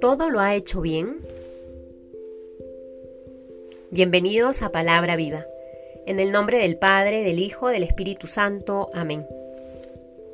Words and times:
¿Todo 0.00 0.30
lo 0.30 0.40
ha 0.40 0.54
hecho 0.54 0.80
bien? 0.80 1.18
Bienvenidos 3.90 4.62
a 4.62 4.72
Palabra 4.72 5.16
Viva. 5.16 5.46
En 6.06 6.20
el 6.20 6.32
nombre 6.32 6.58
del 6.58 6.76
Padre, 6.76 7.22
del 7.22 7.38
Hijo, 7.38 7.68
del 7.68 7.82
Espíritu 7.82 8.26
Santo. 8.26 8.90
Amén. 8.92 9.26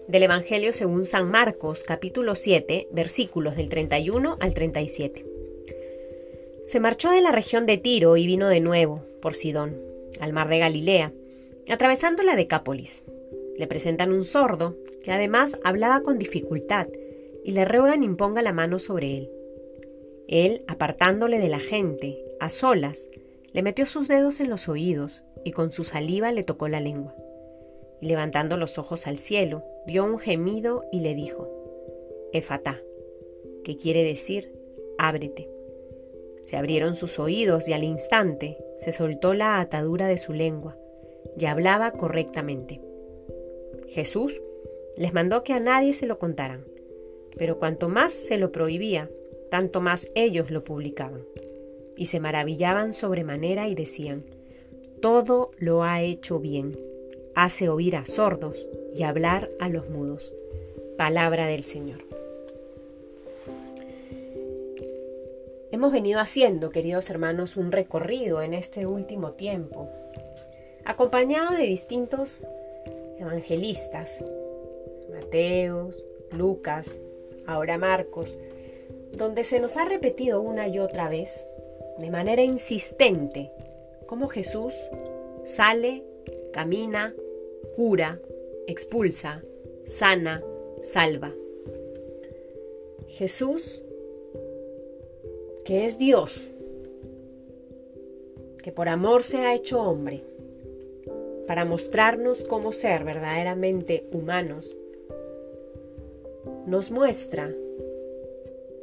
Del 0.08 0.24
Evangelio 0.24 0.72
según 0.72 1.06
San 1.06 1.30
Marcos, 1.30 1.84
capítulo 1.84 2.34
7, 2.34 2.88
versículos 2.90 3.56
del 3.56 3.68
31 3.68 4.38
al 4.40 4.54
37. 4.54 5.24
Se 6.66 6.80
marchó 6.80 7.10
de 7.10 7.20
la 7.20 7.30
región 7.30 7.66
de 7.66 7.78
Tiro 7.78 8.16
y 8.16 8.26
vino 8.26 8.48
de 8.48 8.60
nuevo, 8.60 9.04
por 9.22 9.34
Sidón, 9.34 9.76
al 10.20 10.32
mar 10.32 10.48
de 10.48 10.58
Galilea, 10.58 11.12
atravesando 11.68 12.24
la 12.24 12.34
Decápolis. 12.34 13.04
Le 13.58 13.66
presentan 13.66 14.12
un 14.12 14.24
sordo, 14.24 14.76
que 15.02 15.12
además 15.12 15.58
hablaba 15.64 16.02
con 16.02 16.18
dificultad, 16.18 16.88
y 17.44 17.52
le 17.52 17.64
ruegan 17.64 18.02
imponga 18.02 18.42
la 18.42 18.52
mano 18.52 18.78
sobre 18.78 19.16
él. 19.16 19.30
Él, 20.28 20.64
apartándole 20.66 21.38
de 21.38 21.48
la 21.48 21.60
gente, 21.60 22.18
a 22.40 22.50
solas, 22.50 23.08
le 23.52 23.62
metió 23.62 23.86
sus 23.86 24.08
dedos 24.08 24.40
en 24.40 24.50
los 24.50 24.68
oídos 24.68 25.24
y 25.44 25.52
con 25.52 25.72
su 25.72 25.84
saliva 25.84 26.32
le 26.32 26.42
tocó 26.42 26.68
la 26.68 26.80
lengua. 26.80 27.14
Y 28.00 28.08
levantando 28.08 28.56
los 28.56 28.78
ojos 28.78 29.06
al 29.06 29.16
cielo, 29.16 29.64
dio 29.86 30.04
un 30.04 30.18
gemido 30.18 30.84
y 30.92 31.00
le 31.00 31.14
dijo, 31.14 31.48
Efatá, 32.32 32.80
que 33.64 33.76
quiere 33.76 34.02
decir, 34.02 34.52
ábrete. 34.98 35.48
Se 36.44 36.56
abrieron 36.56 36.94
sus 36.94 37.18
oídos 37.18 37.68
y 37.68 37.72
al 37.72 37.84
instante 37.84 38.58
se 38.78 38.92
soltó 38.92 39.34
la 39.34 39.60
atadura 39.60 40.06
de 40.06 40.18
su 40.18 40.32
lengua 40.32 40.76
y 41.38 41.46
hablaba 41.46 41.92
correctamente. 41.92 42.80
Jesús 43.88 44.40
les 44.96 45.12
mandó 45.12 45.44
que 45.44 45.52
a 45.52 45.60
nadie 45.60 45.92
se 45.92 46.06
lo 46.06 46.18
contaran, 46.18 46.64
pero 47.36 47.58
cuanto 47.58 47.88
más 47.88 48.12
se 48.12 48.38
lo 48.38 48.52
prohibía, 48.52 49.10
tanto 49.50 49.80
más 49.80 50.10
ellos 50.14 50.50
lo 50.50 50.64
publicaban. 50.64 51.22
Y 51.96 52.06
se 52.06 52.20
maravillaban 52.20 52.92
sobremanera 52.92 53.68
y 53.68 53.74
decían, 53.74 54.24
todo 55.00 55.50
lo 55.58 55.82
ha 55.82 56.02
hecho 56.02 56.40
bien, 56.40 56.78
hace 57.34 57.68
oír 57.68 57.96
a 57.96 58.06
sordos 58.06 58.68
y 58.94 59.02
hablar 59.02 59.48
a 59.60 59.68
los 59.68 59.88
mudos. 59.88 60.34
Palabra 60.96 61.46
del 61.46 61.62
Señor. 61.62 62.04
Hemos 65.70 65.92
venido 65.92 66.20
haciendo, 66.20 66.70
queridos 66.70 67.10
hermanos, 67.10 67.58
un 67.58 67.70
recorrido 67.70 68.40
en 68.40 68.54
este 68.54 68.86
último 68.86 69.32
tiempo, 69.32 69.90
acompañado 70.86 71.54
de 71.54 71.64
distintos 71.64 72.46
evangelistas, 73.18 74.24
Mateo, 75.10 75.90
Lucas, 76.30 77.00
ahora 77.46 77.78
Marcos, 77.78 78.38
donde 79.12 79.44
se 79.44 79.60
nos 79.60 79.76
ha 79.76 79.84
repetido 79.84 80.40
una 80.40 80.68
y 80.68 80.78
otra 80.78 81.08
vez, 81.08 81.46
de 81.98 82.10
manera 82.10 82.42
insistente, 82.42 83.50
cómo 84.06 84.28
Jesús 84.28 84.74
sale, 85.44 86.02
camina, 86.52 87.14
cura, 87.74 88.20
expulsa, 88.66 89.42
sana, 89.84 90.42
salva. 90.82 91.32
Jesús, 93.08 93.82
que 95.64 95.84
es 95.84 95.98
Dios, 95.98 96.50
que 98.62 98.72
por 98.72 98.88
amor 98.88 99.22
se 99.22 99.38
ha 99.38 99.54
hecho 99.54 99.80
hombre, 99.80 100.24
para 101.46 101.64
mostrarnos 101.64 102.44
cómo 102.44 102.72
ser 102.72 103.04
verdaderamente 103.04 104.06
humanos, 104.12 104.76
nos 106.66 106.90
muestra 106.90 107.52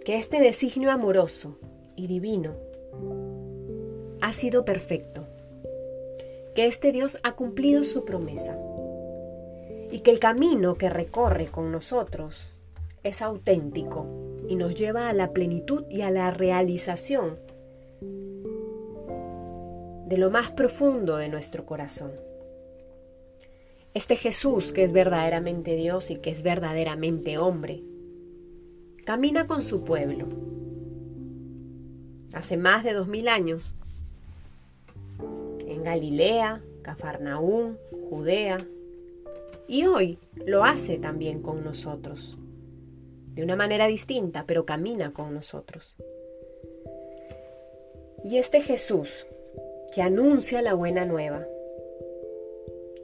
que 0.06 0.18
este 0.18 0.40
designio 0.40 0.92
amoroso 0.92 1.58
y 1.96 2.08
divino 2.08 2.56
ha 4.22 4.32
sido 4.34 4.64
perfecto, 4.64 5.26
que 6.56 6.66
este 6.66 6.92
Dios 6.92 7.18
ha 7.24 7.36
cumplido 7.36 7.84
su 7.84 8.06
promesa 8.06 8.58
y 9.92 10.00
que 10.00 10.12
el 10.12 10.20
camino 10.20 10.76
que 10.76 10.90
recorre 10.90 11.48
con 11.48 11.72
nosotros 11.72 12.50
es 13.04 13.22
auténtico 13.22 14.08
y 14.48 14.56
nos 14.56 14.76
lleva 14.76 15.10
a 15.10 15.14
la 15.14 15.32
plenitud 15.32 15.86
y 15.90 16.02
a 16.02 16.10
la 16.10 16.32
realización 16.32 17.38
de 20.08 20.18
lo 20.18 20.30
más 20.30 20.52
profundo 20.52 21.18
de 21.18 21.30
nuestro 21.30 21.66
corazón. 21.66 22.12
Este 23.94 24.16
Jesús 24.16 24.74
que 24.74 24.84
es 24.84 24.92
verdaderamente 24.92 25.76
Dios 25.76 26.10
y 26.10 26.18
que 26.18 26.32
es 26.32 26.42
verdaderamente 26.42 27.38
hombre, 27.38 27.84
camina 29.06 29.46
con 29.46 29.62
su 29.62 29.84
pueblo. 29.84 30.30
Hace 32.34 32.58
más 32.58 32.84
de 32.84 32.94
dos 32.94 33.08
mil 33.08 33.28
años, 33.28 33.76
en 35.68 35.84
Galilea, 35.84 36.64
Cafarnaún, 36.82 37.78
Judea, 38.10 38.58
y 39.68 39.86
hoy 39.86 40.18
lo 40.48 40.64
hace 40.64 40.98
también 40.98 41.44
con 41.44 41.64
nosotros, 41.64 42.40
de 43.36 43.44
una 43.44 43.56
manera 43.56 43.86
distinta, 43.86 44.46
pero 44.48 44.66
camina 44.66 45.14
con 45.14 45.36
nosotros. 45.36 45.96
Y 48.24 48.38
este 48.38 48.60
Jesús 48.60 49.28
que 49.94 50.02
anuncia 50.02 50.64
la 50.64 50.74
buena 50.74 51.06
nueva, 51.06 51.46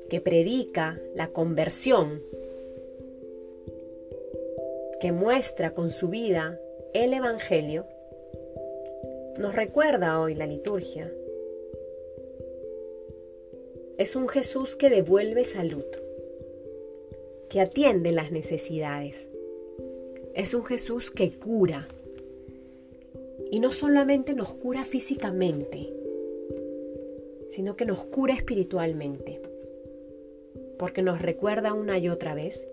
que 0.09 0.21
predica 0.21 0.99
la 1.15 1.29
conversión 1.29 2.21
que 4.99 5.11
muestra 5.11 5.73
con 5.73 5.91
su 5.91 6.09
vida 6.09 6.59
el 6.93 7.13
Evangelio, 7.13 7.85
nos 9.37 9.55
recuerda 9.55 10.19
hoy 10.19 10.35
la 10.35 10.45
liturgia. 10.45 11.09
Es 13.97 14.15
un 14.15 14.27
Jesús 14.27 14.75
que 14.75 14.89
devuelve 14.89 15.45
salud, 15.45 15.85
que 17.47 17.61
atiende 17.61 18.11
las 18.11 18.31
necesidades. 18.31 19.29
Es 20.33 20.53
un 20.53 20.65
Jesús 20.65 21.11
que 21.11 21.31
cura. 21.31 21.87
Y 23.51 23.59
no 23.59 23.71
solamente 23.71 24.33
nos 24.33 24.53
cura 24.53 24.85
físicamente, 24.85 25.93
sino 27.49 27.75
que 27.75 27.85
nos 27.85 28.05
cura 28.05 28.33
espiritualmente, 28.33 29.41
porque 30.79 31.01
nos 31.01 31.21
recuerda 31.21 31.73
una 31.73 31.99
y 31.99 32.07
otra 32.07 32.33
vez 32.33 32.67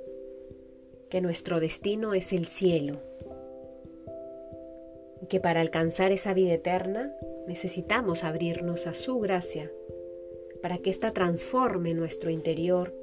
que 1.11 1.21
nuestro 1.21 1.61
destino 1.61 2.15
es 2.15 2.33
el 2.33 2.47
cielo 2.47 3.01
y 5.21 5.27
que 5.27 5.41
para 5.41 5.61
alcanzar 5.61 6.13
esa 6.13 6.33
vida 6.33 6.55
eterna 6.55 7.13
necesitamos 7.49 8.23
abrirnos 8.23 8.87
a 8.87 8.95
su 8.95 9.19
gracia 9.19 9.71
para 10.63 10.79
que 10.79 10.91
ésta 10.91 11.13
transforme 11.13 11.95
nuestro 11.95 12.31
interior 12.31 12.95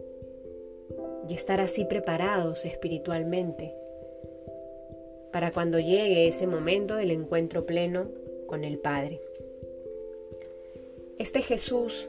y 1.27 1.33
estar 1.33 1.59
así 1.59 1.85
preparados 1.85 2.65
espiritualmente 2.65 3.75
para 5.33 5.51
cuando 5.51 5.79
llegue 5.79 6.27
ese 6.27 6.47
momento 6.47 6.95
del 6.95 7.11
encuentro 7.11 7.65
pleno 7.65 8.07
con 8.47 8.63
el 8.63 8.77
Padre. 8.77 9.19
Este 11.17 11.41
Jesús 11.41 12.07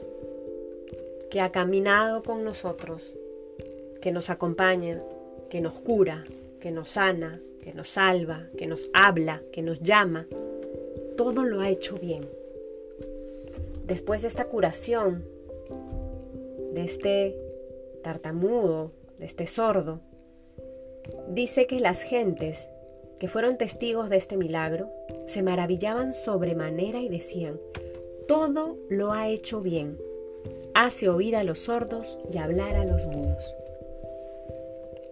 que 1.29 1.41
ha 1.41 1.51
caminado 1.51 2.23
con 2.23 2.43
nosotros, 2.43 3.15
que 4.01 4.11
nos 4.11 4.29
acompaña, 4.29 5.01
que 5.49 5.61
nos 5.61 5.79
cura, 5.79 6.23
que 6.59 6.71
nos 6.71 6.89
sana, 6.89 7.41
que 7.61 7.73
nos 7.73 7.89
salva, 7.89 8.47
que 8.57 8.67
nos 8.67 8.89
habla, 8.93 9.41
que 9.51 9.61
nos 9.61 9.81
llama, 9.81 10.27
todo 11.17 11.43
lo 11.43 11.61
ha 11.61 11.69
hecho 11.69 11.97
bien. 11.97 12.29
Después 13.85 14.21
de 14.21 14.27
esta 14.27 14.45
curación, 14.45 15.25
de 16.73 16.83
este 16.83 17.35
tartamudo, 18.03 18.91
de 19.17 19.25
este 19.25 19.47
sordo, 19.47 20.01
dice 21.29 21.67
que 21.67 21.79
las 21.79 22.03
gentes 22.03 22.69
que 23.19 23.27
fueron 23.27 23.57
testigos 23.57 24.09
de 24.09 24.17
este 24.17 24.37
milagro 24.37 24.89
se 25.25 25.41
maravillaban 25.41 26.13
sobremanera 26.13 26.99
y 26.99 27.09
decían, 27.09 27.59
todo 28.27 28.77
lo 28.89 29.13
ha 29.13 29.29
hecho 29.29 29.61
bien, 29.61 29.97
hace 30.75 31.07
oír 31.07 31.37
a 31.37 31.45
los 31.45 31.59
sordos 31.59 32.19
y 32.29 32.37
hablar 32.37 32.75
a 32.75 32.83
los 32.83 33.05
mudos. 33.05 33.55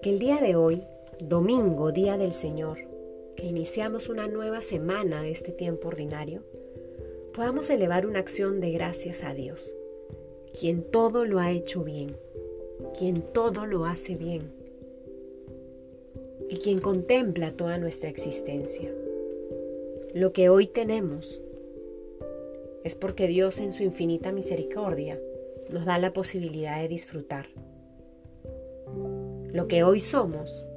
Que 0.02 0.10
el 0.10 0.20
día 0.20 0.42
de 0.42 0.58
hoy, 0.58 0.84
domingo, 1.20 1.94
día 1.94 2.18
del 2.18 2.34
Señor, 2.34 2.80
que 3.38 3.46
iniciamos 3.46 4.10
una 4.10 4.28
nueva 4.28 4.60
semana 4.60 5.22
de 5.22 5.32
este 5.32 5.54
tiempo 5.54 5.88
ordinario, 5.88 6.44
podamos 7.34 7.70
elevar 7.70 8.06
una 8.06 8.20
acción 8.20 8.60
de 8.60 8.72
gracias 8.72 9.24
a 9.24 9.34
Dios, 9.34 9.74
quien 10.60 10.84
todo 10.84 11.24
lo 11.24 11.40
ha 11.40 11.52
hecho 11.52 11.86
bien, 11.86 12.18
quien 13.00 13.22
todo 13.22 13.66
lo 13.66 13.86
hace 13.86 14.18
bien 14.18 14.52
y 16.50 16.58
quien 16.58 16.80
contempla 16.80 17.52
toda 17.52 17.78
nuestra 17.78 18.10
existencia. 18.10 18.94
Lo 20.14 20.34
que 20.34 20.50
hoy 20.50 20.68
tenemos 20.68 21.42
es 22.84 22.96
porque 22.96 23.28
Dios 23.28 23.60
en 23.60 23.72
su 23.72 23.84
infinita 23.84 24.34
misericordia 24.34 25.18
nos 25.74 25.86
da 25.86 25.98
la 25.98 26.14
posibilidad 26.14 26.80
de 26.80 26.88
disfrutar 26.88 27.48
Lo 29.52 29.68
que 29.68 29.84
hoy 29.84 30.00
somos 30.00 30.68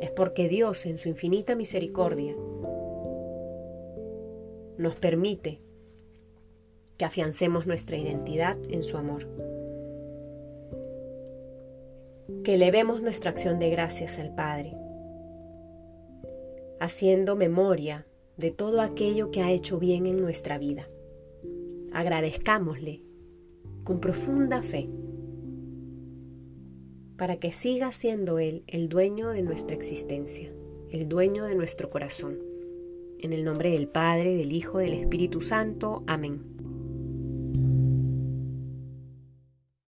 es 0.00 0.10
porque 0.12 0.48
Dios 0.48 0.86
en 0.86 0.98
su 0.98 1.08
infinita 1.08 1.56
misericordia 1.56 2.36
nos 4.78 4.94
permite 4.94 5.60
que 6.96 7.04
afiancemos 7.04 7.66
nuestra 7.66 7.96
identidad 7.96 8.56
en 8.70 8.82
su 8.82 8.96
amor. 8.96 9.26
Que 12.44 12.54
elevemos 12.54 13.02
nuestra 13.02 13.30
acción 13.30 13.58
de 13.58 13.70
gracias 13.70 14.18
al 14.18 14.34
Padre, 14.34 14.76
haciendo 16.78 17.36
memoria 17.36 18.06
de 18.36 18.50
todo 18.50 18.82
aquello 18.82 19.30
que 19.30 19.42
ha 19.42 19.50
hecho 19.50 19.78
bien 19.78 20.06
en 20.06 20.20
nuestra 20.20 20.58
vida. 20.58 20.88
Agradezcámosle 21.92 23.02
con 23.86 24.00
profunda 24.00 24.62
fe 24.62 24.90
para 27.16 27.38
que 27.38 27.52
siga 27.52 27.92
siendo 27.92 28.40
Él 28.40 28.64
el 28.66 28.88
dueño 28.88 29.30
de 29.30 29.42
nuestra 29.42 29.76
existencia, 29.76 30.52
el 30.90 31.08
dueño 31.08 31.44
de 31.44 31.54
nuestro 31.54 31.88
corazón. 31.88 32.36
En 33.20 33.32
el 33.32 33.44
nombre 33.44 33.70
del 33.70 33.88
Padre, 33.88 34.36
del 34.36 34.52
Hijo, 34.52 34.78
del 34.78 34.92
Espíritu 34.92 35.40
Santo. 35.40 36.02
Amén. 36.06 36.42